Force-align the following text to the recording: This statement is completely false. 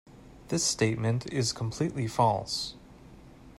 This 0.47 0.63
statement 0.63 1.31
is 1.31 1.53
completely 1.53 2.07
false. 2.07 2.73